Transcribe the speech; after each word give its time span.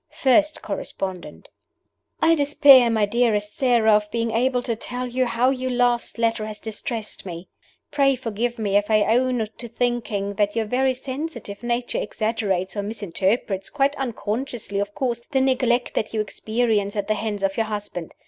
FIRST 0.17 0.63
CORRESPONDENT: 0.63 1.49
"I 2.23 2.33
despair, 2.33 2.89
my 2.89 3.05
dearest 3.05 3.55
Sara, 3.55 3.91
of 3.93 4.09
being 4.09 4.31
able 4.31 4.63
to 4.63 4.75
tell 4.75 5.07
you 5.07 5.27
how 5.27 5.51
your 5.51 5.69
last 5.69 6.17
letter 6.17 6.47
has 6.47 6.57
distressed 6.57 7.23
me. 7.23 7.49
Pray 7.91 8.15
forgive 8.15 8.57
me 8.57 8.75
if 8.77 8.89
I 8.89 9.03
own 9.03 9.45
to 9.59 9.67
thinking 9.67 10.33
that 10.33 10.55
your 10.55 10.65
very 10.65 10.95
sensitive 10.95 11.61
nature 11.61 11.99
exaggerates 11.99 12.75
or 12.75 12.81
misinterprets, 12.81 13.69
quite 13.69 13.95
unconsciously, 13.95 14.79
of 14.79 14.95
course, 14.95 15.21
the 15.29 15.39
neglect 15.39 15.93
that 15.93 16.15
you 16.15 16.19
experience 16.19 16.95
at 16.95 17.07
the 17.07 17.13
hands 17.13 17.43
of 17.43 17.55
your 17.55 17.67
husband. 17.67 18.15